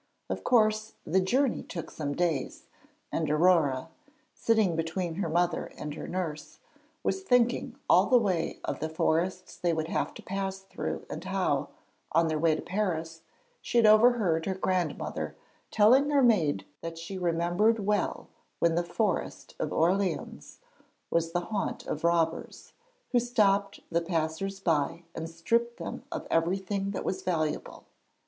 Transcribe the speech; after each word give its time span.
Of 0.31 0.43
course, 0.43 0.93
the 1.05 1.19
journey 1.21 1.61
took 1.61 1.91
some 1.91 2.13
days, 2.15 2.65
and 3.11 3.29
Aurore, 3.29 3.89
sitting 4.33 4.75
between 4.75 5.13
her 5.17 5.29
mother 5.29 5.65
and 5.77 5.93
her 5.93 6.07
nurse, 6.07 6.57
was 7.03 7.21
thinking 7.21 7.77
all 7.87 8.07
the 8.07 8.17
way 8.17 8.59
of 8.63 8.79
the 8.79 8.89
forests 8.89 9.55
they 9.57 9.73
would 9.73 9.89
have 9.89 10.15
to 10.15 10.23
pass 10.23 10.57
through, 10.61 11.05
and 11.07 11.23
how, 11.23 11.69
on 12.13 12.29
their 12.29 12.39
way 12.39 12.55
to 12.55 12.63
Paris, 12.63 13.21
she 13.61 13.77
had 13.77 13.85
overheard 13.85 14.47
her 14.47 14.55
grandmother 14.55 15.35
telling 15.69 16.09
her 16.09 16.23
maid 16.23 16.65
that 16.81 16.97
she 16.97 17.19
remembered 17.19 17.77
well 17.85 18.27
when 18.57 18.73
the 18.73 18.83
Forest 18.83 19.53
of 19.59 19.71
Orleans 19.71 20.61
was 21.11 21.31
the 21.31 21.41
haunt 21.41 21.85
of 21.85 22.03
robbers, 22.03 22.73
who 23.11 23.19
stopped 23.19 23.81
the 23.91 24.01
passers 24.01 24.59
by 24.59 25.03
and 25.13 25.29
stripped 25.29 25.77
them 25.77 26.05
of 26.11 26.25
everything 26.31 26.89
that 26.89 27.05
was 27.05 27.21
valuable. 27.21 27.83